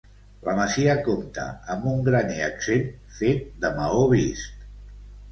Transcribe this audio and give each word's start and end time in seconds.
La 0.45 0.53
masia 0.59 0.93
compta 1.07 1.43
amb 1.73 1.83
un 1.91 1.99
graner 2.07 2.37
exempt 2.45 3.11
fet 3.19 3.43
de 3.65 3.71
maó 3.75 4.01
vist. 4.15 4.65